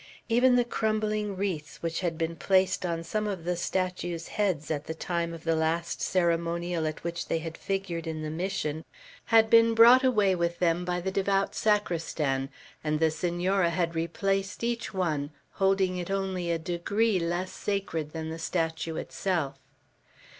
[0.27, 4.85] Even the crumbling wreaths which had been placed on some of the statues' heads at
[4.85, 8.83] the time of the last ceremonial at which they had figured in the Mission,
[9.25, 12.49] had been brought away with them by the devout sacristan,
[12.83, 18.29] and the Senora had replaced each one, holding it only a degree less sacred than
[18.31, 19.59] the statue itself.